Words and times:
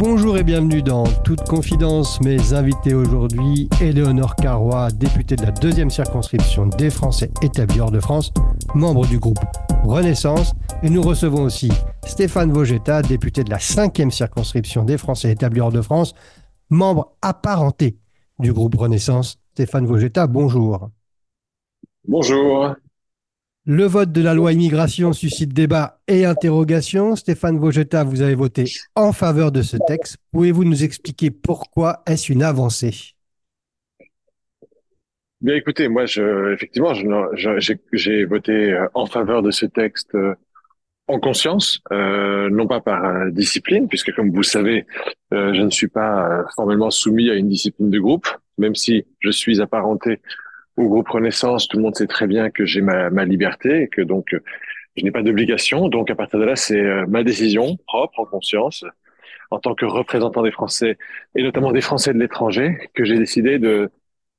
Bonjour 0.00 0.38
et 0.38 0.44
bienvenue 0.44 0.80
dans 0.80 1.02
Toute 1.24 1.42
Confidence. 1.42 2.20
Mes 2.20 2.52
invités 2.52 2.94
aujourd'hui, 2.94 3.68
Éléonore 3.80 4.36
Carrois, 4.36 4.92
députée 4.92 5.34
de 5.34 5.42
la 5.42 5.50
deuxième 5.50 5.90
circonscription 5.90 6.68
des 6.68 6.88
Français 6.88 7.32
établis 7.42 7.80
hors 7.80 7.90
de 7.90 7.98
France, 7.98 8.32
membre 8.76 9.08
du 9.08 9.18
groupe 9.18 9.40
Renaissance. 9.82 10.52
Et 10.84 10.88
nous 10.88 11.02
recevons 11.02 11.42
aussi 11.42 11.72
Stéphane 12.06 12.52
Vogetta, 12.52 13.02
député 13.02 13.42
de 13.42 13.50
la 13.50 13.58
cinquième 13.58 14.12
circonscription 14.12 14.84
des 14.84 14.98
Français 14.98 15.32
établis 15.32 15.60
hors 15.60 15.72
de 15.72 15.82
France, 15.82 16.14
membre 16.70 17.16
apparenté 17.20 17.98
du 18.38 18.52
groupe 18.52 18.76
Renaissance. 18.76 19.40
Stéphane 19.54 19.86
Vogetta, 19.86 20.28
bonjour. 20.28 20.90
Bonjour. 22.06 22.76
Le 23.70 23.84
vote 23.84 24.12
de 24.12 24.22
la 24.22 24.32
loi 24.32 24.54
immigration 24.54 25.12
suscite 25.12 25.52
débat 25.52 26.00
et 26.08 26.24
interrogation. 26.24 27.16
Stéphane 27.16 27.58
Vogetta, 27.58 28.02
vous 28.02 28.22
avez 28.22 28.34
voté 28.34 28.64
en 28.94 29.12
faveur 29.12 29.52
de 29.52 29.60
ce 29.60 29.76
texte. 29.86 30.16
Pouvez-vous 30.32 30.64
nous 30.64 30.84
expliquer 30.84 31.30
pourquoi 31.30 32.02
est-ce 32.06 32.32
une 32.32 32.42
avancée? 32.42 33.12
Bien 35.42 35.54
écoutez, 35.54 35.88
moi, 35.88 36.04
effectivement, 36.04 36.94
j'ai 37.92 38.24
voté 38.24 38.72
euh, 38.72 38.86
en 38.94 39.04
faveur 39.04 39.42
de 39.42 39.50
ce 39.50 39.66
texte 39.66 40.14
euh, 40.14 40.34
en 41.06 41.20
conscience, 41.20 41.82
euh, 41.92 42.48
non 42.48 42.66
pas 42.66 42.80
par 42.80 43.30
discipline, 43.32 43.86
puisque 43.86 44.14
comme 44.14 44.30
vous 44.30 44.42
savez, 44.42 44.86
je 45.30 45.60
ne 45.60 45.68
suis 45.68 45.88
pas 45.88 46.46
formellement 46.56 46.90
soumis 46.90 47.28
à 47.28 47.34
une 47.34 47.50
discipline 47.50 47.90
de 47.90 47.98
groupe, 47.98 48.28
même 48.56 48.74
si 48.74 49.04
je 49.20 49.30
suis 49.30 49.60
apparenté 49.60 50.20
au 50.78 50.88
groupe 50.88 51.08
Renaissance, 51.08 51.68
tout 51.68 51.76
le 51.76 51.82
monde 51.82 51.96
sait 51.96 52.06
très 52.06 52.26
bien 52.26 52.50
que 52.50 52.64
j'ai 52.64 52.80
ma, 52.80 53.10
ma, 53.10 53.24
liberté 53.24 53.82
et 53.82 53.88
que 53.88 54.00
donc 54.00 54.34
je 54.96 55.04
n'ai 55.04 55.10
pas 55.10 55.22
d'obligation. 55.22 55.88
Donc 55.88 56.10
à 56.10 56.14
partir 56.14 56.38
de 56.38 56.44
là, 56.44 56.56
c'est 56.56 56.80
euh, 56.80 57.06
ma 57.06 57.22
décision 57.24 57.76
propre, 57.86 58.20
en 58.20 58.24
conscience, 58.24 58.84
en 59.50 59.58
tant 59.58 59.74
que 59.74 59.84
représentant 59.84 60.42
des 60.42 60.50
Français 60.50 60.98
et 61.34 61.42
notamment 61.42 61.72
des 61.72 61.80
Français 61.80 62.12
de 62.12 62.18
l'étranger, 62.18 62.78
que 62.94 63.04
j'ai 63.04 63.18
décidé 63.18 63.58
de, 63.58 63.90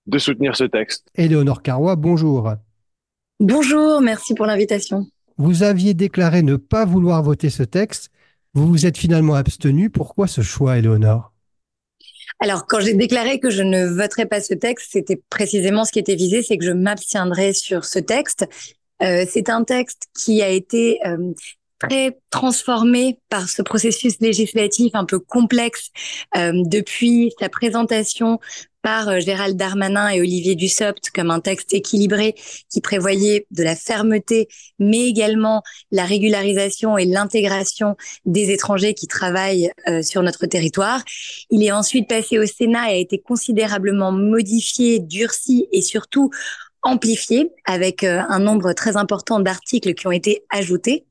de 0.08 0.18
soutenir 0.18 0.56
ce 0.56 0.64
texte. 0.64 1.10
Éléonore 1.16 1.62
Carrois, 1.62 1.96
bonjour. 1.96 2.54
Bonjour, 3.40 4.02
merci 4.02 4.34
pour 4.34 4.46
l'invitation. 4.46 5.06
Vous 5.38 5.64
aviez 5.64 5.94
déclaré 5.94 6.42
ne 6.42 6.58
pas 6.58 6.86
vouloir 6.86 7.24
voter 7.24 7.50
ce 7.50 7.64
texte. 7.64 8.12
Vous 8.54 8.68
vous 8.68 8.86
êtes 8.86 8.98
finalement 8.98 9.36
abstenu. 9.36 9.90
Pourquoi 9.90 10.28
ce 10.28 10.42
choix, 10.42 10.78
Éléonore? 10.78 11.32
Alors, 12.40 12.66
quand 12.68 12.80
j'ai 12.80 12.94
déclaré 12.94 13.40
que 13.40 13.50
je 13.50 13.64
ne 13.64 13.86
voterais 13.86 14.26
pas 14.26 14.40
ce 14.40 14.54
texte, 14.54 14.90
c'était 14.92 15.22
précisément 15.30 15.84
ce 15.84 15.92
qui 15.92 16.00
était 16.00 16.16
visé, 16.16 16.42
c'est 16.42 16.58
que 16.58 16.64
je 16.64 16.72
m'abstiendrai 16.72 17.54
sur 17.54 17.84
ce 17.84 18.00
texte. 18.00 18.46
Euh, 19.02 19.26
c'est 19.30 19.50
un 19.50 19.66
texte 19.66 20.04
qui 20.18 20.42
a 20.42 20.48
été 20.48 21.00
euh, 21.06 21.34
très 21.80 22.18
transformé 22.30 23.20
par 23.30 23.50
ce 23.50 23.62
processus 23.62 24.20
législatif 24.22 24.92
un 24.94 25.06
peu 25.06 25.20
complexe 25.20 25.90
euh, 26.38 26.52
depuis 26.66 27.34
sa 27.40 27.50
présentation 27.50 28.40
par 28.82 29.10
euh, 29.10 29.20
Gérald 29.20 29.58
Darmanin 29.58 30.10
et 30.10 30.22
Olivier 30.22 30.56
Dussopt 30.56 31.10
comme 31.14 31.32
un 31.32 31.40
texte 31.40 31.74
équilibré 31.74 32.36
qui 32.70 32.82
prévoyait 32.82 33.46
de 33.52 33.64
la 33.64 33.76
fermeté, 33.76 34.48
mais 34.80 35.08
également 35.08 35.64
la 35.92 36.06
régularisation 36.06 36.98
et 36.98 37.06
l'intégration 37.06 37.96
des 38.26 38.52
étrangers 38.52 38.94
qui 38.94 39.08
travaillent 39.08 39.72
euh, 39.88 40.02
sur 40.02 40.24
notre 40.24 40.46
territoire. 40.46 41.04
Il 41.50 41.64
est 41.64 41.72
ensuite 41.72 42.08
passé 42.08 42.40
au 42.40 42.46
Sénat 42.46 42.92
et 42.92 42.94
a 42.94 42.98
été 42.98 43.20
considérablement 43.20 44.12
modifié, 44.12 45.00
durci 45.00 45.68
et 45.72 45.82
surtout 45.82 46.30
amplifié 46.82 47.52
avec 47.66 48.04
euh, 48.04 48.22
un 48.30 48.40
nombre 48.40 48.74
très 48.74 48.96
important 48.96 49.40
d'articles 49.40 49.94
qui 49.94 50.08
ont 50.08 50.12
été 50.12 50.44
ajoutés. 50.50 51.06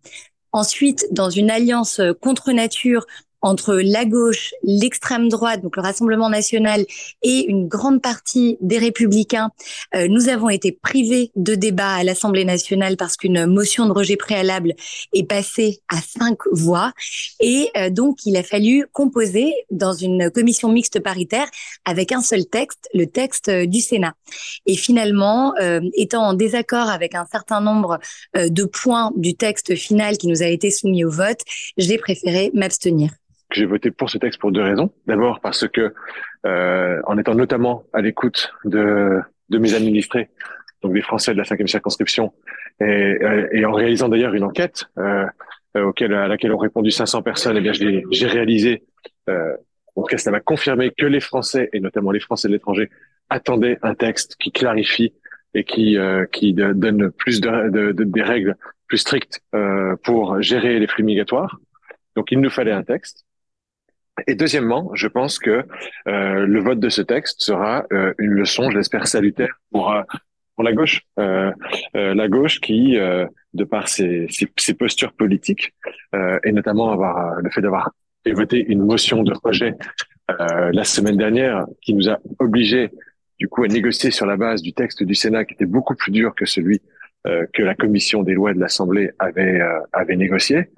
Ensuite, 0.50 1.06
dans 1.12 1.28
une 1.28 1.50
alliance 1.50 2.00
contre 2.22 2.52
nature, 2.52 3.04
entre 3.42 3.74
la 3.74 4.04
gauche, 4.04 4.52
l'extrême 4.62 5.28
droite, 5.28 5.62
donc 5.62 5.76
le 5.76 5.82
Rassemblement 5.82 6.28
national 6.28 6.84
et 7.22 7.46
une 7.48 7.68
grande 7.68 8.02
partie 8.02 8.58
des 8.60 8.78
républicains, 8.78 9.50
euh, 9.94 10.08
nous 10.08 10.28
avons 10.28 10.48
été 10.48 10.72
privés 10.72 11.30
de 11.36 11.54
débat 11.54 11.94
à 11.94 12.04
l'Assemblée 12.04 12.44
nationale 12.44 12.96
parce 12.96 13.16
qu'une 13.16 13.46
motion 13.46 13.86
de 13.86 13.92
rejet 13.92 14.16
préalable 14.16 14.74
est 15.12 15.28
passée 15.28 15.80
à 15.88 16.00
cinq 16.00 16.38
voix. 16.52 16.92
Et 17.40 17.70
euh, 17.76 17.90
donc, 17.90 18.18
il 18.24 18.36
a 18.36 18.42
fallu 18.42 18.86
composer 18.92 19.54
dans 19.70 19.92
une 19.92 20.30
commission 20.30 20.68
mixte 20.68 21.00
paritaire 21.00 21.48
avec 21.84 22.12
un 22.12 22.22
seul 22.22 22.46
texte, 22.46 22.88
le 22.94 23.06
texte 23.06 23.48
euh, 23.48 23.66
du 23.66 23.80
Sénat. 23.80 24.14
Et 24.66 24.76
finalement, 24.76 25.54
étant 25.94 26.22
en 26.22 26.34
désaccord 26.34 26.88
avec 26.88 27.14
un 27.14 27.26
certain 27.30 27.60
nombre 27.60 27.98
de 28.34 28.64
points 28.64 29.12
du 29.16 29.34
texte 29.34 29.74
final 29.74 30.16
qui 30.16 30.26
nous 30.26 30.42
a 30.42 30.46
été 30.46 30.70
soumis 30.70 31.04
au 31.04 31.10
vote, 31.10 31.40
j'ai 31.76 31.98
préféré 31.98 32.50
m'abstenir 32.54 33.10
j'ai 33.50 33.66
voté 33.66 33.90
pour 33.90 34.10
ce 34.10 34.18
texte 34.18 34.40
pour 34.40 34.52
deux 34.52 34.62
raisons. 34.62 34.92
D'abord 35.06 35.40
parce 35.40 35.66
que, 35.68 35.94
euh, 36.46 37.00
en 37.06 37.18
étant 37.18 37.34
notamment 37.34 37.84
à 37.92 38.00
l'écoute 38.00 38.52
de, 38.64 39.20
de 39.48 39.58
mes 39.58 39.74
administrés, 39.74 40.30
donc 40.82 40.92
des 40.92 41.02
Français 41.02 41.32
de 41.32 41.38
la 41.38 41.44
cinquième 41.44 41.68
circonscription, 41.68 42.32
et, 42.80 43.18
et 43.52 43.64
en 43.64 43.72
réalisant 43.72 44.08
d'ailleurs 44.08 44.34
une 44.34 44.44
enquête 44.44 44.84
euh, 44.98 45.26
auquel, 45.74 46.14
à 46.14 46.28
laquelle 46.28 46.52
ont 46.52 46.58
répondu 46.58 46.90
500 46.90 47.22
personnes, 47.22 47.56
eh 47.56 47.60
bien 47.60 47.72
j'ai 47.72 48.26
réalisé, 48.26 48.84
euh, 49.28 49.54
en 49.96 50.02
tout 50.02 50.08
cas 50.08 50.18
ça 50.18 50.30
m'a 50.30 50.40
confirmé 50.40 50.92
que 50.96 51.06
les 51.06 51.20
Français, 51.20 51.68
et 51.72 51.80
notamment 51.80 52.10
les 52.10 52.20
Français 52.20 52.48
de 52.48 52.52
l'étranger, 52.52 52.90
attendaient 53.30 53.78
un 53.82 53.94
texte 53.94 54.36
qui 54.36 54.52
clarifie 54.52 55.14
et 55.54 55.64
qui, 55.64 55.96
euh, 55.96 56.26
qui 56.26 56.52
donne 56.52 57.10
plus 57.10 57.40
de, 57.40 57.70
de, 57.70 57.92
de, 57.92 58.04
des 58.04 58.22
règles 58.22 58.56
plus 58.86 58.98
strictes 58.98 59.40
euh, 59.54 59.96
pour 60.02 60.40
gérer 60.40 60.78
les 60.78 60.86
flux 60.86 61.04
migratoires. 61.04 61.58
Donc 62.16 62.32
il 62.32 62.40
nous 62.40 62.50
fallait 62.50 62.72
un 62.72 62.82
texte. 62.82 63.24
Et 64.26 64.34
deuxièmement, 64.34 64.90
je 64.94 65.06
pense 65.06 65.38
que 65.38 65.64
euh, 66.08 66.46
le 66.46 66.60
vote 66.60 66.80
de 66.80 66.88
ce 66.88 67.02
texte 67.02 67.42
sera 67.42 67.86
euh, 67.92 68.12
une 68.18 68.32
leçon, 68.32 68.70
je 68.70 68.76
l'espère, 68.76 69.06
salutaire 69.06 69.60
pour 69.70 69.92
euh, 69.92 70.02
pour 70.56 70.64
la 70.64 70.72
gauche, 70.72 71.02
euh, 71.20 71.52
la 71.94 72.26
gauche 72.26 72.58
qui, 72.58 72.96
de 72.96 73.64
par 73.64 73.86
ses, 73.86 74.26
ses, 74.28 74.48
ses 74.56 74.74
postures 74.74 75.12
politiques 75.12 75.72
et 76.42 76.50
notamment 76.50 76.90
avoir 76.90 77.36
le 77.40 77.48
fait 77.48 77.60
d'avoir 77.60 77.92
voté 78.26 78.66
une 78.66 78.82
motion 78.82 79.22
de 79.22 79.32
rejet 79.44 79.74
la 80.28 80.82
semaine 80.82 81.16
dernière, 81.16 81.64
qui 81.80 81.94
nous 81.94 82.10
a 82.10 82.18
obligés 82.40 82.90
du 83.38 83.46
coup 83.46 83.62
à 83.62 83.68
négocier 83.68 84.10
sur 84.10 84.26
la 84.26 84.36
base 84.36 84.60
du 84.60 84.72
texte 84.72 85.04
du 85.04 85.14
Sénat 85.14 85.44
qui 85.44 85.54
était 85.54 85.64
beaucoup 85.64 85.94
plus 85.94 86.10
dur 86.10 86.34
que 86.34 86.44
celui 86.44 86.82
que 87.24 87.62
la 87.62 87.76
commission 87.76 88.24
des 88.24 88.34
lois 88.34 88.52
de 88.52 88.58
l'Assemblée 88.58 89.12
avait 89.20 89.60
avait 89.92 90.16
négocié. 90.16 90.70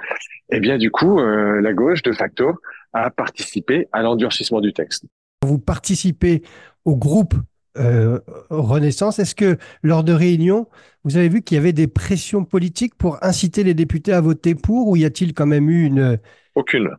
Et 0.53 0.61
bien 0.61 0.77
du 0.77 0.91
coup, 0.91 1.23
la 1.23 1.73
gauche 1.73 2.03
de 2.03 2.13
facto 2.13 2.61
à 2.93 3.11
participer 3.11 3.89
à 3.93 4.03
l'endurcissement 4.03 4.61
du 4.61 4.73
texte. 4.73 5.05
Vous 5.43 5.59
participez 5.59 6.43
au 6.85 6.97
groupe 6.97 7.35
euh, 7.79 8.19
Renaissance. 8.51 9.19
Est-ce 9.19 9.35
que 9.35 9.57
lors 9.83 10.05
de 10.05 10.13
réunions, 10.13 10.67
vous 11.05 11.17
avez 11.17 11.29
vu 11.29 11.43
qu'il 11.43 11.57
y 11.57 11.59
avait 11.59 11.73
des 11.73 11.87
pressions 11.87 12.45
politiques 12.45 12.95
pour 12.97 13.23
inciter 13.25 13.63
les 13.63 13.75
députés 13.75 14.13
à 14.13 14.21
voter 14.21 14.55
pour 14.55 14.89
ou 14.89 14.97
y 14.97 15.05
a-t-il 15.05 15.35
quand 15.35 15.47
même 15.47 15.71
eu 15.71 15.85
une... 15.85 16.19
Aucune. 16.55 16.91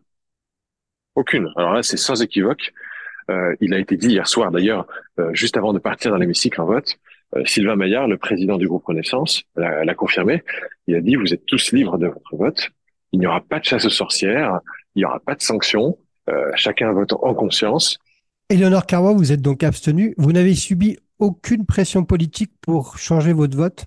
Aucune. 1.16 1.52
Alors 1.58 1.74
là, 1.74 1.84
c'est 1.84 1.98
sans 1.98 2.22
équivoque. 2.22 2.74
Euh, 3.30 3.54
il 3.60 3.74
a 3.74 3.80
été 3.80 3.98
dit 3.98 4.10
hier 4.10 4.28
soir 4.28 4.50
d'ailleurs, 4.52 4.88
euh, 5.20 5.34
juste 5.34 5.58
avant 5.58 5.74
de 5.74 5.80
partir 5.80 6.12
dans 6.12 6.18
l'hémicycle 6.18 6.60
en 6.62 6.66
vote, 6.66 6.98
Sylvain 7.46 7.78
Maillard, 7.78 8.10
le 8.10 8.18
président 8.18 8.58
du 8.58 8.68
groupe 8.68 8.84
Renaissance, 8.86 9.44
l'a 9.56 9.96
confirmé. 9.96 10.44
Il 10.88 10.96
a 10.96 11.02
dit, 11.02 11.16
vous 11.16 11.34
êtes 11.34 11.46
tous 11.46 11.72
libres 11.72 11.98
de 11.98 12.08
votre 12.08 12.36
vote. 12.36 12.72
Il 13.14 13.22
n'y 13.22 13.26
aura 13.26 13.40
pas 13.40 13.60
de 13.60 13.64
chasse 13.64 13.86
aux 13.86 13.90
sorcières 13.90 14.60
il 14.96 15.00
n'y 15.00 15.06
aura 15.06 15.20
pas 15.20 15.36
de 15.36 15.42
sanctions. 15.42 15.98
Euh, 16.30 16.52
chacun 16.56 16.92
vote 16.94 17.14
en 17.14 17.34
conscience. 17.34 17.98
Éléonore 18.50 18.86
Carrois, 18.86 19.14
vous 19.14 19.32
êtes 19.32 19.42
donc 19.42 19.64
abstenu. 19.64 20.14
Vous 20.18 20.32
n'avez 20.32 20.56
subi 20.56 20.98
aucune 21.20 21.66
pression 21.66 22.04
politique 22.04 22.52
pour 22.62 22.98
changer 22.98 23.34
votre 23.34 23.56
vote? 23.56 23.86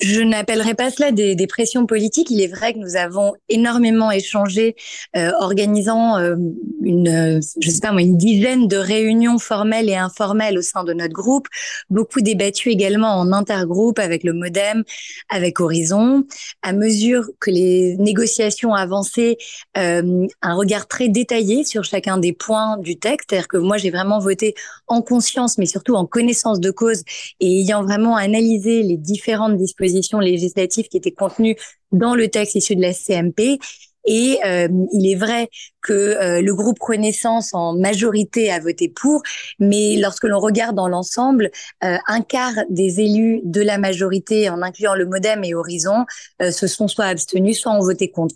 Je 0.00 0.20
n'appellerai 0.20 0.74
pas 0.74 0.90
cela 0.90 1.12
des, 1.12 1.46
pressions 1.46 1.86
politiques. 1.86 2.30
Il 2.30 2.40
est 2.40 2.46
vrai 2.46 2.72
que 2.72 2.78
nous 2.78 2.96
avons 2.96 3.34
énormément 3.48 4.10
échangé, 4.10 4.76
euh, 5.16 5.32
organisant 5.40 6.16
euh, 6.18 6.36
une, 6.82 7.40
je 7.60 7.70
sais 7.70 7.80
pas 7.80 7.90
moi, 7.92 8.02
une 8.02 8.16
dizaine 8.16 8.68
de 8.68 8.76
réunions 8.76 9.38
formelles 9.38 9.88
et 9.88 9.96
informelles 9.96 10.58
au 10.58 10.62
sein 10.62 10.84
de 10.84 10.92
notre 10.92 11.12
groupe. 11.12 11.48
Beaucoup 11.88 12.20
débattu 12.20 12.70
également 12.70 13.14
en 13.18 13.32
intergroupe 13.32 13.98
avec 13.98 14.22
le 14.22 14.32
MoDem, 14.32 14.84
avec 15.28 15.60
Horizon. 15.60 16.24
À 16.62 16.72
mesure 16.72 17.28
que 17.40 17.50
les 17.50 17.96
négociations 17.96 18.74
avançaient, 18.74 19.38
euh, 19.76 20.26
un 20.42 20.54
regard 20.54 20.86
très 20.86 21.08
détaillé 21.08 21.64
sur 21.64 21.82
chacun 21.82 22.18
des 22.18 22.32
points 22.32 22.78
du 22.78 22.96
texte. 22.98 23.30
C'est-à-dire 23.30 23.48
que 23.48 23.56
moi, 23.56 23.76
j'ai 23.76 23.90
vraiment 23.90 24.20
voté 24.20 24.54
en 24.86 25.02
conscience, 25.02 25.58
mais 25.58 25.66
surtout 25.66 25.94
en 25.94 26.06
connaissance 26.06 26.60
de 26.60 26.70
cause 26.70 27.02
et 27.40 27.60
ayant 27.60 27.82
vraiment 27.82 28.16
analysé 28.16 28.82
les 28.82 28.96
différents 28.96 29.39
dispositions 29.48 30.20
législatives 30.20 30.88
qui 30.88 30.96
étaient 30.96 31.10
contenues 31.12 31.56
dans 31.92 32.14
le 32.14 32.28
texte 32.28 32.54
issu 32.54 32.76
de 32.76 32.82
la 32.82 32.92
CMP. 32.92 33.58
Et 34.06 34.38
euh, 34.46 34.68
il 34.92 35.10
est 35.10 35.16
vrai 35.16 35.48
que 35.82 35.92
euh, 35.92 36.40
le 36.40 36.54
groupe 36.54 36.80
Renaissance 36.80 37.52
en 37.52 37.76
majorité 37.76 38.50
a 38.50 38.58
voté 38.58 38.88
pour, 38.88 39.22
mais 39.58 39.96
lorsque 39.96 40.24
l'on 40.24 40.40
regarde 40.40 40.74
dans 40.74 40.88
l'ensemble, 40.88 41.50
euh, 41.84 41.98
un 42.06 42.22
quart 42.22 42.54
des 42.70 43.00
élus 43.00 43.40
de 43.44 43.60
la 43.60 43.76
majorité, 43.76 44.48
en 44.48 44.62
incluant 44.62 44.94
le 44.94 45.06
MoDem 45.06 45.44
et 45.44 45.54
Horizon, 45.54 46.06
se 46.40 46.66
sont 46.66 46.88
soit 46.88 47.06
abstenus, 47.06 47.60
soit 47.60 47.72
ont 47.72 47.82
voté 47.82 48.10
contre. 48.10 48.34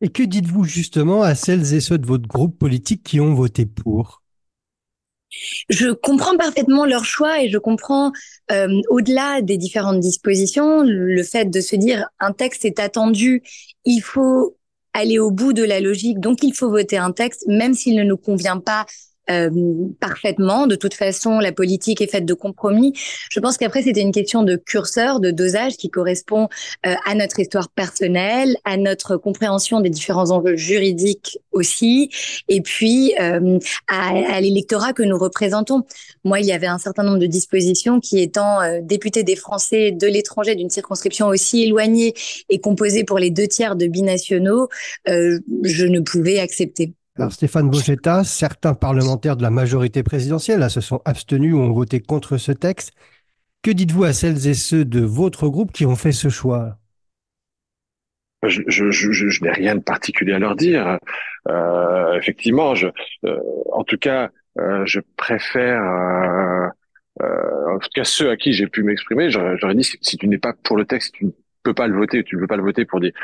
Et 0.00 0.08
que 0.08 0.22
dites-vous 0.22 0.64
justement 0.64 1.22
à 1.22 1.34
celles 1.34 1.74
et 1.74 1.80
ceux 1.80 1.98
de 1.98 2.06
votre 2.06 2.26
groupe 2.26 2.58
politique 2.58 3.04
qui 3.04 3.20
ont 3.20 3.34
voté 3.34 3.66
pour? 3.66 4.23
Je 5.68 5.90
comprends 5.90 6.36
parfaitement 6.36 6.84
leur 6.84 7.04
choix 7.04 7.42
et 7.42 7.48
je 7.48 7.58
comprends 7.58 8.12
euh, 8.50 8.68
au-delà 8.88 9.42
des 9.42 9.56
différentes 9.56 10.00
dispositions 10.00 10.82
le 10.82 11.22
fait 11.22 11.46
de 11.46 11.60
se 11.60 11.76
dire 11.76 12.08
un 12.20 12.32
texte 12.32 12.64
est 12.64 12.78
attendu, 12.78 13.42
il 13.84 14.00
faut 14.00 14.56
aller 14.92 15.18
au 15.18 15.30
bout 15.30 15.52
de 15.52 15.64
la 15.64 15.80
logique, 15.80 16.20
donc 16.20 16.42
il 16.42 16.54
faut 16.54 16.70
voter 16.70 16.96
un 16.98 17.12
texte 17.12 17.44
même 17.48 17.74
s'il 17.74 17.96
ne 17.96 18.04
nous 18.04 18.16
convient 18.16 18.58
pas 18.58 18.86
euh, 19.30 19.50
parfaitement. 20.00 20.66
De 20.66 20.76
toute 20.76 20.94
façon, 20.94 21.38
la 21.38 21.52
politique 21.52 22.00
est 22.00 22.10
faite 22.10 22.26
de 22.26 22.34
compromis. 22.34 22.92
Je 23.30 23.40
pense 23.40 23.56
qu'après, 23.56 23.82
c'était 23.82 24.02
une 24.02 24.12
question 24.12 24.42
de 24.42 24.56
curseur, 24.56 25.20
de 25.20 25.30
dosage 25.30 25.76
qui 25.76 25.88
correspond 25.88 26.48
euh, 26.86 26.94
à 27.06 27.14
notre 27.14 27.40
histoire 27.40 27.70
personnelle, 27.70 28.56
à 28.64 28.76
notre 28.76 29.16
compréhension 29.16 29.80
des 29.80 29.90
différents 29.90 30.30
enjeux 30.30 30.56
juridiques 30.56 31.38
aussi, 31.52 32.10
et 32.48 32.60
puis 32.60 33.14
euh, 33.20 33.58
à, 33.88 34.08
à 34.08 34.40
l'électorat 34.40 34.92
que 34.92 35.02
nous 35.02 35.18
représentons. 35.18 35.82
Moi, 36.24 36.40
il 36.40 36.46
y 36.46 36.52
avait 36.52 36.66
un 36.66 36.78
certain 36.78 37.02
nombre 37.02 37.18
de 37.18 37.26
dispositions 37.26 38.00
qui, 38.00 38.20
étant 38.20 38.58
député 38.82 39.22
des 39.22 39.36
Français 39.36 39.90
de 39.90 40.06
l'étranger 40.06 40.54
d'une 40.54 40.70
circonscription 40.70 41.28
aussi 41.28 41.62
éloignée 41.62 42.14
et 42.48 42.60
composée 42.60 43.04
pour 43.04 43.18
les 43.18 43.30
deux 43.30 43.46
tiers 43.46 43.76
de 43.76 43.86
binationaux, 43.86 44.68
je 45.06 45.86
ne 45.86 46.00
pouvais 46.00 46.38
accepter. 46.38 46.94
Alors 47.16 47.32
Stéphane 47.32 47.70
Bogetta, 47.70 48.24
certains 48.24 48.74
parlementaires 48.74 49.36
de 49.36 49.42
la 49.42 49.50
majorité 49.50 50.02
présidentielle 50.02 50.68
se 50.68 50.80
sont 50.80 51.00
abstenus 51.04 51.54
ou 51.54 51.58
ont 51.58 51.72
voté 51.72 52.00
contre 52.00 52.38
ce 52.38 52.50
texte. 52.50 52.92
Que 53.62 53.70
dites-vous 53.70 54.04
à 54.04 54.12
celles 54.12 54.48
et 54.48 54.54
ceux 54.54 54.84
de 54.84 55.00
votre 55.00 55.48
groupe 55.48 55.70
qui 55.70 55.86
ont 55.86 55.94
fait 55.94 56.12
ce 56.12 56.28
choix? 56.28 56.76
Je, 58.42 59.44
n'ai 59.44 59.50
rien 59.50 59.76
de 59.76 59.80
particulier 59.80 60.32
à 60.32 60.40
leur 60.40 60.56
dire. 60.56 60.98
Euh, 61.48 62.14
effectivement, 62.14 62.74
euh, 63.24 63.38
en 63.72 63.84
tout 63.84 63.96
cas, 63.96 64.30
euh, 64.58 64.84
je 64.84 64.98
préfère, 65.16 65.80
en 67.20 67.78
tout 67.78 67.88
cas 67.94 68.04
ceux 68.04 68.30
à 68.30 68.36
qui 68.36 68.52
j'ai 68.52 68.66
pu 68.66 68.82
m'exprimer, 68.82 69.30
j'aurais 69.30 69.74
dit 69.74 69.84
si, 69.84 70.18
tu 70.18 70.28
n'es 70.28 70.38
pas 70.38 70.52
pour 70.64 70.76
le 70.76 70.84
texte, 70.84 71.14
tu 71.14 71.26
ne 71.26 71.30
peux 71.62 71.74
pas 71.74 71.86
le 71.86 71.96
voter, 71.96 72.24
tu 72.24 72.34
ne 72.34 72.40
veux 72.40 72.48
pas 72.48 72.56
le 72.56 72.64
voter 72.64 72.84
pour 72.84 72.98
des 72.98 73.14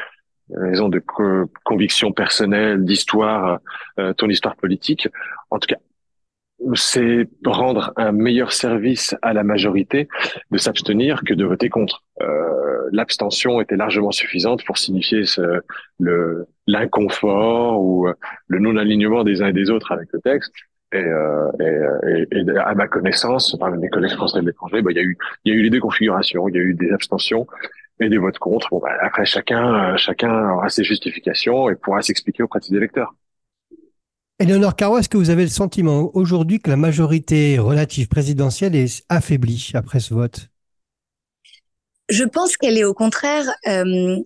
raison 0.56 0.88
de 0.88 1.02
conviction 1.64 2.12
personnelle, 2.12 2.84
d'histoire, 2.84 3.60
euh, 3.98 4.12
ton 4.14 4.28
histoire 4.28 4.56
politique. 4.56 5.08
En 5.50 5.58
tout 5.58 5.66
cas, 5.66 5.80
c'est 6.74 7.26
rendre 7.44 7.92
un 7.96 8.12
meilleur 8.12 8.52
service 8.52 9.14
à 9.22 9.32
la 9.32 9.44
majorité 9.44 10.08
de 10.50 10.58
s'abstenir 10.58 11.22
que 11.24 11.32
de 11.32 11.44
voter 11.44 11.70
contre. 11.70 12.04
Euh, 12.20 12.56
L'abstention 12.92 13.60
était 13.60 13.76
largement 13.76 14.10
suffisante 14.10 14.64
pour 14.64 14.76
signifier 14.76 15.22
le 16.00 16.46
l'inconfort 16.66 17.80
ou 17.80 18.08
le 18.48 18.58
non-alignement 18.58 19.22
des 19.22 19.42
uns 19.42 19.48
et 19.48 19.52
des 19.52 19.70
autres 19.70 19.92
avec 19.92 20.08
le 20.12 20.20
texte. 20.20 20.52
Et, 20.92 20.96
euh, 20.96 21.50
et, 21.60 22.38
et, 22.38 22.58
à 22.58 22.74
ma 22.74 22.88
connaissance, 22.88 23.56
par 23.58 23.70
mes 23.70 23.88
collègues 23.88 24.14
français 24.14 24.40
de 24.40 24.46
l'étranger, 24.46 24.82
bah, 24.82 24.90
il 24.90 24.96
y 24.96 25.00
a 25.00 25.04
eu 25.04 25.16
il 25.44 25.52
y 25.52 25.56
a 25.56 25.58
eu 25.58 25.62
les 25.62 25.70
deux 25.70 25.80
configurations. 25.80 26.48
Il 26.48 26.56
y 26.56 26.58
a 26.58 26.62
eu 26.62 26.74
des 26.74 26.90
abstentions 26.90 27.46
et 28.00 28.08
des 28.08 28.18
votes 28.18 28.38
contre. 28.38 28.68
Bon, 28.70 28.78
bah, 28.78 28.92
après, 29.02 29.24
chacun, 29.24 29.92
euh, 29.92 29.96
chacun 29.96 30.50
aura 30.50 30.68
ses 30.68 30.84
justifications 30.84 31.68
et 31.70 31.76
pourra 31.76 32.02
s'expliquer 32.02 32.42
auprès 32.42 32.60
de 32.60 32.64
ses 32.64 32.74
électeurs. 32.74 33.14
Éléonore 34.38 34.74
Caro, 34.74 34.98
est-ce 34.98 35.08
que 35.08 35.18
vous 35.18 35.28
avez 35.28 35.42
le 35.42 35.50
sentiment 35.50 36.10
aujourd'hui 36.14 36.60
que 36.60 36.70
la 36.70 36.76
majorité 36.76 37.58
relative 37.58 38.08
présidentielle 38.08 38.74
est 38.74 39.04
affaiblie 39.10 39.70
après 39.74 40.00
ce 40.00 40.14
vote? 40.14 40.48
Je 42.08 42.24
pense 42.24 42.56
qu'elle 42.56 42.78
est 42.78 42.84
au 42.84 42.94
contraire 42.94 43.44
euh, 43.68 44.16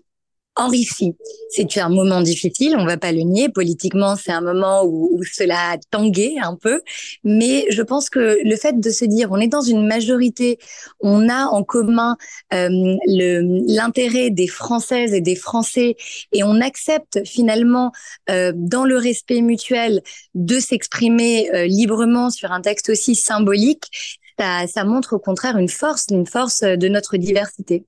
enrichi. 0.57 1.17
C'est 1.51 1.79
un 1.79 1.89
moment 1.89 2.21
difficile, 2.21 2.77
on 2.79 2.85
va 2.85 2.97
pas 2.97 3.13
le 3.13 3.21
nier. 3.21 3.49
Politiquement, 3.49 4.17
c'est 4.17 4.33
un 4.33 4.41
moment 4.41 4.85
où, 4.85 5.23
cela 5.25 5.73
a 5.73 5.79
tangué 5.91 6.37
un 6.43 6.57
peu. 6.57 6.81
Mais 7.25 7.67
je 7.71 7.83
pense 7.83 8.11
que 8.11 8.39
le 8.43 8.57
fait 8.57 8.79
de 8.79 8.91
se 8.91 9.05
dire, 9.05 9.31
on 9.33 9.39
est 9.39 9.49
dans 9.49 9.63
une 9.63 9.87
majorité, 9.87 10.59
on 11.01 11.29
a 11.29 11.47
en 11.47 11.65
commun 11.65 12.17
euh, 12.53 12.97
l'intérêt 13.07 14.31
des 14.31 14.47
Françaises 14.47 15.13
et 15.15 15.21
des 15.21 15.37
Français, 15.37 15.97
et 16.33 16.45
on 16.45 16.61
accepte 16.61 17.25
finalement, 17.25 17.93
euh, 18.31 18.53
dans 18.55 18.85
le 18.85 18.97
respect 18.97 19.41
mutuel, 19.41 20.03
de 20.35 20.59
s'exprimer 20.59 21.51
euh, 21.53 21.67
librement 21.67 22.31
sur 22.31 22.53
un 22.53 22.61
texte 22.61 22.91
aussi 22.91 23.15
symbolique. 23.15 23.85
Ça, 24.39 24.67
ça 24.67 24.85
montre 24.85 25.15
au 25.15 25.19
contraire 25.19 25.57
une 25.57 25.69
force, 25.69 26.07
une 26.11 26.27
force 26.27 26.63
de 26.63 26.89
notre 26.89 27.17
diversité. 27.17 27.85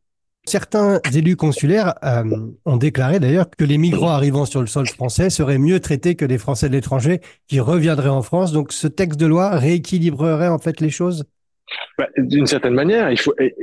Certains 0.48 1.00
élus 1.12 1.34
consulaires 1.34 1.94
euh, 2.04 2.22
ont 2.64 2.76
déclaré 2.76 3.19
d'ailleurs 3.19 3.50
que 3.50 3.64
les 3.64 3.78
migrants 3.78 4.10
arrivant 4.10 4.44
sur 4.44 4.60
le 4.60 4.69
sol 4.69 4.87
français 4.87 5.28
seraient 5.28 5.58
mieux 5.58 5.81
traités 5.81 6.14
que 6.14 6.25
les 6.25 6.38
Français 6.38 6.69
de 6.69 6.75
l'étranger 6.75 7.20
qui 7.48 7.58
reviendraient 7.58 8.08
en 8.08 8.22
France. 8.22 8.52
Donc 8.52 8.72
ce 8.72 8.87
texte 8.87 9.19
de 9.19 9.26
loi 9.26 9.50
rééquilibrerait 9.50 10.46
en 10.46 10.58
fait 10.58 10.81
les 10.81 10.90
choses? 10.90 11.25
Bah, 11.98 12.06
D'une 12.16 12.46
certaine 12.46 12.75
manière, 12.75 13.10
il 13.10 13.19
faut. 13.19 13.34
Et, 13.40 13.54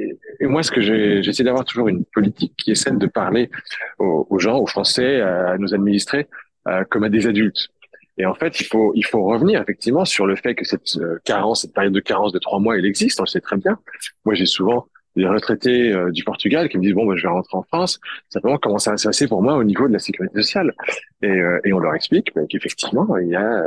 moi, 0.42 0.62
ce 0.62 0.72
que 0.72 0.82
j'essaie 1.22 1.44
d'avoir 1.44 1.64
toujours 1.64 1.88
une 1.88 2.04
politique 2.04 2.54
qui 2.58 2.72
est 2.72 2.76
celle 2.76 2.98
de 2.98 3.08
parler 3.08 3.50
aux, 3.98 4.40
gens, 4.40 4.58
aux 4.58 4.68
Français, 4.68 5.22
à 5.22 5.58
nos 5.58 5.74
administrés, 5.74 6.28
euh, 6.68 6.84
comme 6.90 7.06
à 7.06 7.10
des 7.10 7.28
adultes. 7.28 7.70
Et 8.18 8.26
en 8.26 8.34
fait, 8.34 8.60
il 8.60 8.66
faut 8.66 8.92
il 8.94 9.06
faut 9.06 9.24
revenir 9.24 9.62
effectivement 9.62 10.04
sur 10.04 10.26
le 10.26 10.36
fait 10.36 10.54
que 10.54 10.66
cette 10.66 10.98
euh, 10.98 11.18
carence, 11.24 11.62
cette 11.62 11.74
période 11.74 11.94
de 11.94 12.02
carence 12.02 12.34
de 12.34 12.40
trois 12.40 12.60
mois, 12.60 12.78
elle 12.78 12.86
existe. 12.86 13.22
On 13.22 13.24
le 13.24 13.28
sait 13.28 13.40
très 13.40 13.56
bien. 13.56 13.80
Moi, 14.26 14.36
j'ai 14.36 14.46
souvent 14.46 14.88
des 15.16 15.28
retraités 15.28 15.92
euh, 15.92 16.12
du 16.12 16.24
Portugal 16.24 16.70
qui 16.70 16.78
me 16.78 16.84
disent 16.84 16.94
bon 16.94 17.06
ben 17.06 17.16
je 17.16 17.24
vais 17.24 17.30
rentrer 17.30 17.58
en 17.58 17.64
France. 17.64 18.00
Simplement 18.30 18.58
comment 18.58 18.80
ça 18.80 18.92
va 18.92 18.98
se 18.98 19.08
passer 19.08 19.28
pour 19.28 19.42
moi 19.42 19.56
au 19.56 19.64
niveau 19.64 19.88
de 19.88 19.94
la 19.94 20.00
sécurité 20.00 20.42
sociale. 20.42 20.74
Et, 21.22 21.28
euh, 21.28 21.60
et 21.64 21.74
on 21.74 21.80
leur 21.80 21.96
explique 21.96 22.34
ben, 22.36 22.46
qu'effectivement 22.48 23.18
il 23.18 23.30
y 23.30 23.36
a 23.36 23.64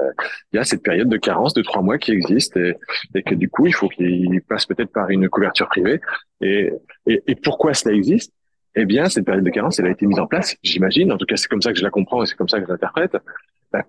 il 0.52 0.56
y 0.56 0.58
a 0.58 0.64
cette 0.64 0.82
période 0.82 1.08
de 1.08 1.16
carence 1.16 1.54
de 1.54 1.62
trois 1.62 1.82
mois 1.82 1.98
qui 1.98 2.12
existe 2.12 2.56
et, 2.56 2.74
et 3.14 3.22
que 3.22 3.34
du 3.34 3.48
coup 3.48 3.66
il 3.66 3.74
faut 3.74 3.88
qu'ils 3.88 4.42
passent 4.48 4.66
peut-être 4.66 4.92
par 4.92 5.10
une 5.10 5.28
couverture 5.28 5.68
privée. 5.68 6.00
Et, 6.40 6.72
et, 7.06 7.22
et 7.26 7.34
pourquoi 7.34 7.74
cela 7.74 7.94
existe? 7.94 8.32
Eh 8.78 8.84
bien, 8.84 9.08
cette 9.08 9.24
période 9.24 9.42
de 9.42 9.48
carence, 9.48 9.78
elle 9.78 9.86
a 9.86 9.90
été 9.90 10.04
mise 10.04 10.18
en 10.18 10.26
place, 10.26 10.54
j'imagine, 10.62 11.10
en 11.10 11.16
tout 11.16 11.24
cas 11.24 11.36
c'est 11.36 11.48
comme 11.48 11.62
ça 11.62 11.72
que 11.72 11.78
je 11.78 11.82
la 11.82 11.88
comprends 11.88 12.22
et 12.22 12.26
c'est 12.26 12.34
comme 12.34 12.50
ça 12.50 12.60
que 12.60 12.66
je 12.66 12.70
l'interprète, 12.70 13.16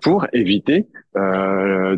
pour 0.01 0.27
éviter 0.33 0.88
euh, 1.15 1.95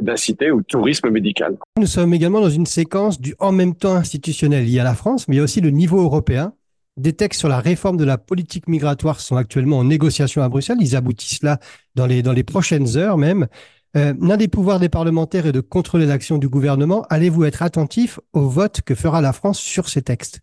d'inciter 0.00 0.50
au 0.50 0.62
tourisme 0.62 1.10
médical. 1.10 1.56
Nous 1.78 1.86
sommes 1.86 2.14
également 2.14 2.40
dans 2.40 2.50
une 2.50 2.66
séquence 2.66 3.20
du 3.20 3.34
en 3.38 3.52
même 3.52 3.74
temps 3.74 3.94
institutionnel 3.94 4.64
lié 4.64 4.80
à 4.80 4.84
la 4.84 4.94
France, 4.94 5.28
mais 5.28 5.36
il 5.36 5.38
y 5.38 5.40
a 5.40 5.44
aussi 5.44 5.60
le 5.60 5.70
niveau 5.70 6.00
européen. 6.00 6.52
Des 6.96 7.12
textes 7.12 7.40
sur 7.40 7.48
la 7.48 7.60
réforme 7.60 7.98
de 7.98 8.04
la 8.04 8.16
politique 8.16 8.68
migratoire 8.68 9.20
sont 9.20 9.36
actuellement 9.36 9.78
en 9.78 9.84
négociation 9.84 10.42
à 10.42 10.48
Bruxelles. 10.48 10.78
Ils 10.80 10.96
aboutissent 10.96 11.42
là 11.42 11.58
dans 11.94 12.06
les, 12.06 12.22
dans 12.22 12.32
les 12.32 12.44
prochaines 12.44 12.96
heures 12.96 13.18
même. 13.18 13.46
Euh, 13.96 14.14
L'un 14.20 14.36
des 14.36 14.48
pouvoirs 14.48 14.80
des 14.80 14.88
parlementaires 14.88 15.46
est 15.46 15.52
de 15.52 15.60
contrôler 15.60 16.06
l'action 16.06 16.38
du 16.38 16.48
gouvernement. 16.48 17.04
Allez-vous 17.10 17.44
être 17.44 17.62
attentif 17.62 18.20
au 18.32 18.48
vote 18.48 18.80
que 18.82 18.94
fera 18.94 19.20
la 19.20 19.32
France 19.32 19.58
sur 19.58 19.88
ces 19.88 20.02
textes? 20.02 20.40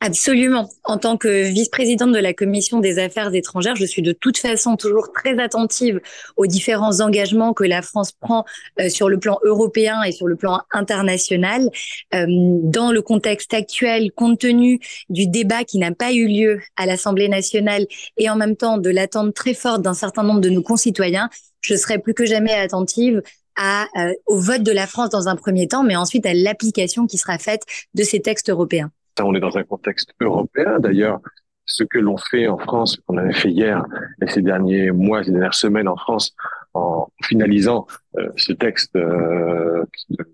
Absolument. 0.00 0.68
En 0.84 0.98
tant 0.98 1.16
que 1.16 1.48
vice-présidente 1.48 2.12
de 2.12 2.18
la 2.18 2.32
commission 2.32 2.80
des 2.80 2.98
affaires 2.98 3.34
étrangères, 3.34 3.76
je 3.76 3.84
suis 3.84 4.02
de 4.02 4.12
toute 4.12 4.38
façon 4.38 4.76
toujours 4.76 5.10
très 5.12 5.38
attentive 5.38 6.00
aux 6.36 6.46
différents 6.46 7.00
engagements 7.00 7.52
que 7.52 7.64
la 7.64 7.82
France 7.82 8.12
prend 8.12 8.44
euh, 8.78 8.88
sur 8.88 9.08
le 9.08 9.18
plan 9.18 9.38
européen 9.42 10.02
et 10.02 10.12
sur 10.12 10.28
le 10.28 10.36
plan 10.36 10.60
international. 10.72 11.70
Euh, 12.14 12.26
dans 12.28 12.92
le 12.92 13.02
contexte 13.02 13.54
actuel, 13.54 14.12
compte 14.12 14.38
tenu 14.38 14.78
du 15.08 15.26
débat 15.26 15.64
qui 15.64 15.78
n'a 15.78 15.92
pas 15.92 16.12
eu 16.12 16.28
lieu 16.28 16.60
à 16.76 16.86
l'Assemblée 16.86 17.28
nationale 17.28 17.86
et 18.16 18.30
en 18.30 18.36
même 18.36 18.56
temps 18.56 18.78
de 18.78 18.90
l'attente 18.90 19.34
très 19.34 19.54
forte 19.54 19.82
d'un 19.82 19.94
certain 19.94 20.22
nombre 20.22 20.40
de 20.40 20.50
nos 20.50 20.62
concitoyens, 20.62 21.28
je 21.60 21.74
serai 21.74 21.98
plus 21.98 22.14
que 22.14 22.26
jamais 22.26 22.52
attentive 22.52 23.22
euh, 23.58 24.12
au 24.26 24.38
vote 24.38 24.62
de 24.62 24.72
la 24.72 24.86
France 24.86 25.10
dans 25.10 25.28
un 25.28 25.36
premier 25.36 25.66
temps, 25.66 25.82
mais 25.82 25.96
ensuite 25.96 26.26
à 26.26 26.34
l'application 26.34 27.06
qui 27.06 27.18
sera 27.18 27.38
faite 27.38 27.62
de 27.94 28.04
ces 28.04 28.20
textes 28.20 28.50
européens 28.50 28.90
on 29.24 29.34
est 29.34 29.40
dans 29.40 29.56
un 29.56 29.64
contexte 29.64 30.12
européen. 30.20 30.78
D'ailleurs, 30.78 31.20
ce 31.64 31.82
que 31.84 31.98
l'on 31.98 32.16
fait 32.16 32.46
en 32.46 32.58
France, 32.58 32.96
qu'on 33.06 33.16
avait 33.16 33.32
fait 33.32 33.50
hier 33.50 33.84
et 34.22 34.28
ces 34.28 34.42
derniers 34.42 34.90
mois, 34.92 35.24
ces 35.24 35.32
dernières 35.32 35.54
semaines 35.54 35.88
en 35.88 35.96
France, 35.96 36.34
en 36.74 37.08
finalisant 37.22 37.86
euh, 38.18 38.28
ce 38.36 38.52
texte 38.52 38.94
euh, 38.96 39.84
de, 40.10 40.32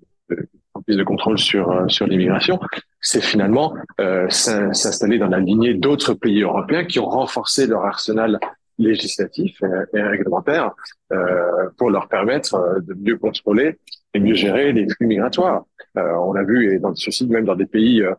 de 0.88 1.04
contrôle 1.04 1.38
sur 1.38 1.70
euh, 1.70 1.88
sur 1.88 2.06
l'immigration, 2.06 2.60
c'est 3.00 3.22
finalement 3.22 3.74
euh, 4.00 4.28
s'installer 4.28 5.18
dans 5.18 5.28
la 5.28 5.40
lignée 5.40 5.74
d'autres 5.74 6.14
pays 6.14 6.42
européens 6.42 6.84
qui 6.84 6.98
ont 6.98 7.08
renforcé 7.08 7.66
leur 7.66 7.84
arsenal 7.84 8.38
législatif 8.78 9.62
et, 9.94 10.02
réglementaire 10.02 10.72
euh, 11.12 11.68
pour 11.76 11.90
leur 11.90 12.08
permettre 12.08 12.80
de 12.80 12.94
mieux 12.94 13.16
contrôler 13.16 13.78
et 14.14 14.20
mieux 14.20 14.34
gérer 14.34 14.72
les 14.72 14.86
flux 14.88 15.06
migratoires. 15.06 15.64
on 15.94 16.32
l'a 16.32 16.42
vu 16.42 16.74
et 16.74 16.78
dans 16.78 16.94
ceci 16.94 17.26
même 17.26 17.44
dans 17.44 17.54
des 17.54 17.66
pays 17.66 18.02
euh, 18.02 18.14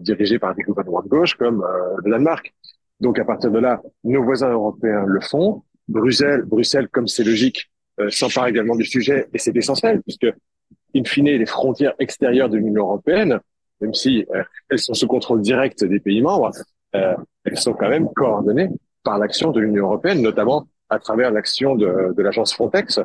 dirigés 0.00 0.38
par 0.38 0.54
des 0.54 0.62
gouvernements 0.62 1.02
de 1.02 1.08
gauche 1.08 1.34
comme 1.34 1.62
euh, 1.62 1.96
le 2.04 2.10
Danemark. 2.10 2.54
Donc 3.00 3.18
à 3.18 3.24
partir 3.24 3.50
de 3.50 3.58
là, 3.58 3.80
nos 4.04 4.22
voisins 4.22 4.50
européens 4.50 5.04
le 5.06 5.20
font. 5.20 5.62
Bruxelles, 5.88 6.42
Bruxelles, 6.42 6.88
comme 6.88 7.06
c'est 7.06 7.24
logique, 7.24 7.70
euh, 8.00 8.10
s'empare 8.10 8.48
également 8.48 8.76
du 8.76 8.84
sujet 8.84 9.28
et 9.32 9.38
c'est 9.38 9.56
essentiel 9.56 10.02
puisque, 10.02 10.26
in 10.94 11.04
fine, 11.04 11.26
les 11.26 11.46
frontières 11.46 11.94
extérieures 11.98 12.48
de 12.48 12.56
l'Union 12.56 12.84
européenne, 12.84 13.40
même 13.80 13.94
si 13.94 14.26
elles 14.70 14.78
sont 14.78 14.94
sous 14.94 15.06
contrôle 15.06 15.42
direct 15.42 15.84
des 15.84 16.00
pays 16.00 16.22
membres, 16.22 16.50
elles 16.92 17.58
sont 17.58 17.74
quand 17.74 17.90
même 17.90 18.08
coordonnées 18.14 18.70
par 19.04 19.18
l'action 19.18 19.50
de 19.50 19.60
l'Union 19.60 19.84
européenne, 19.84 20.22
notamment 20.22 20.66
à 20.88 20.98
travers 20.98 21.30
l'action 21.30 21.74
de, 21.74 22.14
de 22.16 22.22
l'agence 22.22 22.54
Frontex. 22.54 23.00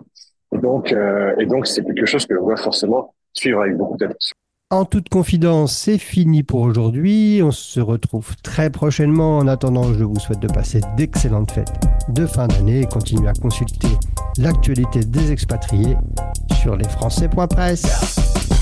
Et 0.54 0.58
donc, 0.58 0.92
euh, 0.92 1.36
et 1.40 1.46
donc, 1.46 1.68
c'est 1.68 1.84
quelque 1.84 2.06
chose 2.06 2.26
que 2.26 2.34
l'on 2.34 2.46
doit 2.46 2.58
forcément 2.58 3.14
suivre 3.34 3.62
avec 3.62 3.78
beaucoup 3.78 3.98
d'attention. 3.98 4.36
En 4.72 4.86
toute 4.86 5.10
confidence, 5.10 5.76
c'est 5.76 5.98
fini 5.98 6.44
pour 6.44 6.62
aujourd'hui. 6.62 7.42
On 7.44 7.52
se 7.52 7.82
retrouve 7.82 8.38
très 8.42 8.70
prochainement. 8.70 9.40
En 9.40 9.48
attendant, 9.48 9.94
je 9.94 10.06
vous 10.06 10.18
souhaite 10.18 10.40
de 10.40 10.48
passer 10.48 10.80
d'excellentes 10.96 11.52
fêtes 11.52 11.74
de 12.08 12.26
fin 12.26 12.48
d'année 12.48 12.80
et 12.80 12.86
continuer 12.86 13.28
à 13.28 13.34
consulter 13.34 13.90
l'actualité 14.38 15.02
des 15.02 15.34
expatriés 15.34 15.98
sur 16.62 16.78
lesfrançais.press. 16.78 18.61